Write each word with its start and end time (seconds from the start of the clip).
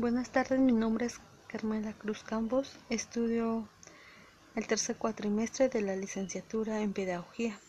Buenas 0.00 0.30
tardes, 0.30 0.58
mi 0.58 0.72
nombre 0.72 1.04
es 1.04 1.20
Carmela 1.46 1.92
Cruz 1.92 2.24
Campos, 2.24 2.72
estudio 2.88 3.68
el 4.54 4.66
tercer 4.66 4.96
cuatrimestre 4.96 5.68
de 5.68 5.82
la 5.82 5.94
licenciatura 5.94 6.80
en 6.80 6.94
Pedagogía. 6.94 7.60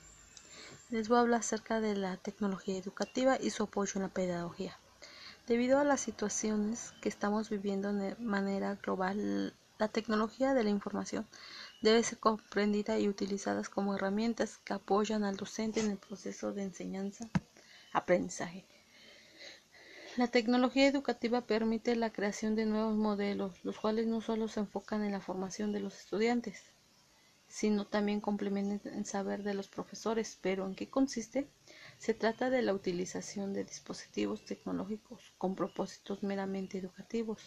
Les 0.92 1.10
voy 1.10 1.18
a 1.18 1.22
hablar 1.22 1.42
acerca 1.42 1.82
de 1.82 1.94
la 1.94 2.16
tecnología 2.16 2.78
educativa 2.78 3.38
y 3.38 3.50
su 3.50 3.64
apoyo 3.64 3.92
en 3.96 4.04
la 4.04 4.14
pedagogía. 4.14 4.80
Debido 5.46 5.78
a 5.78 5.84
las 5.84 6.00
situaciones 6.00 6.94
que 7.02 7.10
estamos 7.10 7.50
viviendo 7.50 7.92
de 7.92 8.16
manera 8.16 8.76
global, 8.76 9.54
la 9.78 9.90
tecnología 9.90 10.54
de 10.54 10.64
la 10.64 10.70
información 10.70 11.28
debe 11.82 12.02
ser 12.02 12.20
comprendida 12.20 12.98
y 12.98 13.10
utilizada 13.10 13.62
como 13.64 13.96
herramientas 13.96 14.58
que 14.64 14.72
apoyan 14.72 15.26
al 15.26 15.36
docente 15.36 15.82
en 15.82 15.92
el 15.92 15.98
proceso 15.98 16.54
de 16.54 16.64
enseñanza-aprendizaje. 16.64 18.66
La 20.18 20.28
tecnología 20.28 20.88
educativa 20.88 21.40
permite 21.40 21.96
la 21.96 22.12
creación 22.12 22.54
de 22.54 22.66
nuevos 22.66 22.98
modelos, 22.98 23.64
los 23.64 23.80
cuales 23.80 24.08
no 24.08 24.20
solo 24.20 24.50
se 24.50 24.60
enfocan 24.60 25.06
en 25.06 25.14
la 25.14 25.22
formación 25.22 25.72
de 25.72 25.80
los 25.80 25.98
estudiantes, 25.98 26.64
sino 27.48 27.88
también 27.88 28.20
complementan 28.20 28.94
el 28.94 29.06
saber 29.06 29.42
de 29.42 29.54
los 29.54 29.70
profesores. 29.70 30.38
¿Pero 30.42 30.66
en 30.66 30.76
qué 30.76 30.90
consiste? 30.90 31.48
Se 31.98 32.14
trata 32.14 32.50
de 32.50 32.62
la 32.62 32.74
utilización 32.74 33.54
de 33.54 33.64
dispositivos 33.64 34.44
tecnológicos 34.44 35.32
con 35.38 35.56
propósitos 35.56 36.24
meramente 36.24 36.78
educativos, 36.78 37.40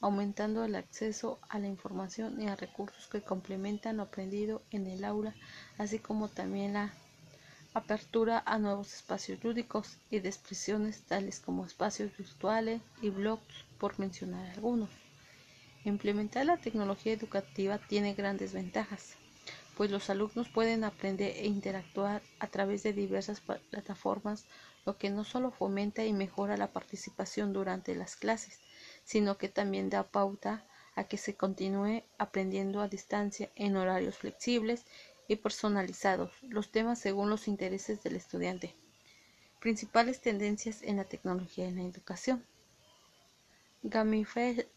aumentando 0.00 0.64
el 0.64 0.74
acceso 0.74 1.38
a 1.48 1.60
la 1.60 1.68
información 1.68 2.42
y 2.42 2.48
a 2.48 2.56
recursos 2.56 3.06
que 3.06 3.22
complementan 3.22 3.98
lo 3.98 4.02
aprendido 4.02 4.62
en 4.72 4.88
el 4.88 5.04
aula, 5.04 5.36
así 5.78 6.00
como 6.00 6.26
también 6.26 6.72
la 6.72 6.92
apertura 7.72 8.42
a 8.46 8.58
nuevos 8.58 8.92
espacios 8.94 9.42
lúdicos 9.44 9.98
y 10.10 10.18
de 10.18 10.28
expresiones 10.28 11.02
tales 11.02 11.40
como 11.40 11.64
espacios 11.64 12.16
virtuales 12.16 12.80
y 13.00 13.10
blogs, 13.10 13.64
por 13.78 13.98
mencionar 13.98 14.50
algunos. 14.50 14.90
Implementar 15.84 16.44
la 16.46 16.58
tecnología 16.58 17.12
educativa 17.12 17.78
tiene 17.78 18.14
grandes 18.14 18.52
ventajas, 18.52 19.14
pues 19.76 19.90
los 19.90 20.10
alumnos 20.10 20.48
pueden 20.48 20.84
aprender 20.84 21.32
e 21.36 21.46
interactuar 21.46 22.22
a 22.38 22.48
través 22.48 22.82
de 22.82 22.92
diversas 22.92 23.40
plataformas, 23.40 24.44
lo 24.84 24.98
que 24.98 25.08
no 25.08 25.24
solo 25.24 25.50
fomenta 25.50 26.04
y 26.04 26.12
mejora 26.12 26.56
la 26.56 26.72
participación 26.72 27.52
durante 27.52 27.94
las 27.94 28.16
clases, 28.16 28.60
sino 29.04 29.38
que 29.38 29.48
también 29.48 29.88
da 29.88 30.02
pauta 30.02 30.66
a 30.96 31.04
que 31.04 31.16
se 31.16 31.34
continúe 31.34 32.02
aprendiendo 32.18 32.82
a 32.82 32.88
distancia 32.88 33.50
en 33.54 33.76
horarios 33.76 34.18
flexibles 34.18 34.84
y 35.30 35.36
personalizados 35.36 36.32
los 36.42 36.72
temas 36.72 36.98
según 36.98 37.30
los 37.30 37.46
intereses 37.46 38.02
del 38.02 38.16
estudiante. 38.16 38.74
Principales 39.60 40.20
tendencias 40.20 40.82
en 40.82 40.96
la 40.96 41.04
tecnología 41.04 41.68
en 41.68 41.76
la 41.76 41.84
educación. 41.84 42.44
Gamification 43.84 44.68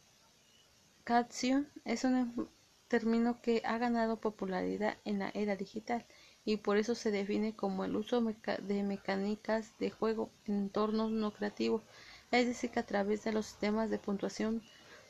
es 1.85 2.03
un 2.03 2.47
término 2.87 3.41
que 3.41 3.63
ha 3.65 3.79
ganado 3.79 4.17
popularidad 4.17 4.95
en 5.05 5.17
la 5.17 5.31
era 5.33 5.55
digital 5.55 6.05
y 6.45 6.57
por 6.57 6.77
eso 6.77 6.93
se 6.93 7.09
define 7.09 7.55
como 7.55 7.83
el 7.83 7.95
uso 7.95 8.21
de 8.21 8.83
mecánicas 8.83 9.75
de 9.79 9.89
juego 9.89 10.29
en 10.45 10.55
entornos 10.55 11.09
no 11.09 11.33
creativos, 11.33 11.81
es 12.29 12.45
decir, 12.45 12.69
que 12.69 12.79
a 12.79 12.85
través 12.85 13.23
de 13.23 13.33
los 13.33 13.47
sistemas 13.47 13.89
de 13.89 13.97
puntuación 13.97 14.61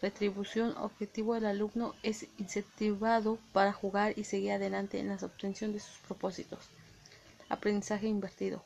retribución 0.04 0.76
objetivo 0.80 1.34
del 1.34 1.46
alumno 1.46 1.96
es 2.04 2.28
incentivado 2.38 3.40
para 3.54 3.72
jugar 3.72 4.12
y 4.20 4.26
seguir 4.26 4.52
adelante 4.52 5.00
en 5.00 5.08
la 5.08 5.16
obtención 5.16 5.72
de 5.72 5.80
sus 5.80 5.98
propósitos. 6.00 6.60
Aprendizaje 7.48 8.08
invertido. 8.08 8.66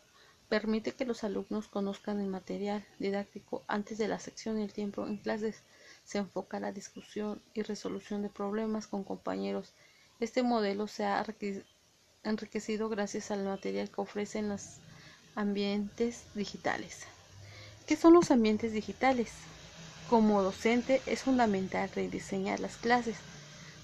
Permite 0.49 0.93
que 0.93 1.05
los 1.05 1.23
alumnos 1.23 1.67
conozcan 1.67 2.19
el 2.21 2.25
material 2.25 2.83
didáctico 2.97 3.63
antes 3.67 3.99
de 3.99 4.07
la 4.07 4.17
sección 4.17 4.59
y 4.59 4.63
el 4.63 4.73
tiempo 4.73 5.05
en 5.05 5.17
clases. 5.17 5.61
Se 6.03 6.17
enfoca 6.17 6.59
la 6.59 6.71
discusión 6.71 7.39
y 7.53 7.61
resolución 7.61 8.23
de 8.23 8.29
problemas 8.29 8.87
con 8.87 9.03
compañeros. 9.03 9.73
Este 10.19 10.41
modelo 10.41 10.87
se 10.87 11.05
ha 11.05 11.23
enriquecido 12.23 12.89
gracias 12.89 13.29
al 13.29 13.43
material 13.43 13.91
que 13.91 14.01
ofrecen 14.01 14.49
los 14.49 14.77
ambientes 15.35 16.23
digitales. 16.33 17.03
¿Qué 17.85 17.95
son 17.95 18.13
los 18.13 18.31
ambientes 18.31 18.73
digitales? 18.73 19.33
Como 20.09 20.41
docente 20.41 21.01
es 21.05 21.23
fundamental 21.23 21.89
rediseñar 21.93 22.61
las 22.61 22.77
clases 22.77 23.17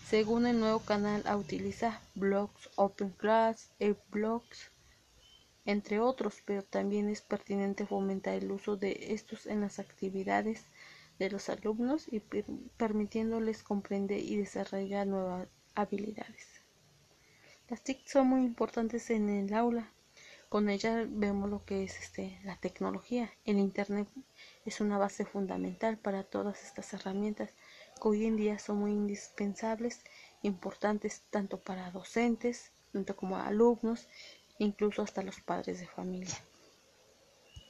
según 0.08 0.46
el 0.46 0.60
nuevo 0.60 0.80
canal 0.80 1.22
a 1.26 1.36
utilizar 1.36 2.00
blogs, 2.16 2.70
open 2.76 3.10
class, 3.10 3.72
e-blogs, 3.80 4.72
entre 5.66 6.00
otros, 6.00 6.42
pero 6.46 6.64
también 6.64 7.10
es 7.10 7.22
pertinente 7.22 7.86
fomentar 7.86 8.36
el 8.36 8.52
uso 8.52 8.78
de 8.78 9.14
estos 9.14 9.48
en 9.48 9.62
las 9.62 9.80
actividades 9.80 10.66
de 11.20 11.30
los 11.30 11.50
alumnos 11.50 12.06
y 12.12 12.22
permitiéndoles 12.78 13.64
comprender 13.64 14.20
y 14.20 14.38
desarrollar 14.38 15.08
nuevas 15.08 15.48
habilidades. 15.76 16.48
Las 17.70 17.82
TIC 17.82 18.08
son 18.08 18.28
muy 18.28 18.46
importantes 18.46 19.10
en 19.10 19.30
el 19.30 19.54
aula. 19.54 19.92
Con 20.54 20.70
ellas 20.70 21.08
vemos 21.10 21.50
lo 21.50 21.66
que 21.66 21.84
es 21.84 22.00
este, 22.00 22.40
la 22.44 22.56
tecnología. 22.58 23.32
El 23.44 23.58
Internet 23.58 24.08
es 24.66 24.82
una 24.82 25.00
base 25.00 25.26
fundamental 25.26 25.98
para 25.98 26.24
todas 26.24 26.64
estas 26.64 26.94
herramientas 26.94 27.50
que 28.00 28.08
hoy 28.08 28.28
en 28.28 28.38
día 28.38 28.60
son 28.60 28.78
muy 28.78 28.92
indispensables, 28.92 30.04
importantes 30.44 31.24
tanto 31.32 31.60
para 31.60 31.90
docentes, 31.90 32.72
tanto 32.92 33.16
como 33.16 33.38
alumnos, 33.38 34.08
incluso 34.60 35.02
hasta 35.02 35.24
los 35.24 35.42
padres 35.42 35.80
de 35.80 35.88
familia. 35.88 36.36